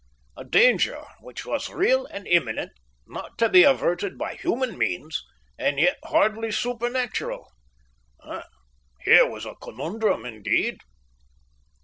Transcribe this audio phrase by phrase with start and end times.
[0.35, 2.71] A danger which was real and imminent,
[3.05, 5.23] not to be averted by human means,
[5.59, 7.51] and yet hardly supernatural
[9.01, 10.79] here was a conundrum indeed!